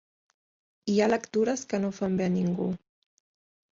Hi 0.93 0.95
ha 1.03 1.09
lectures 1.11 1.67
que 1.73 1.81
no 1.85 1.93
fan 2.01 2.19
bé 2.23 2.29
a 2.31 2.33
ningú. 2.41 2.67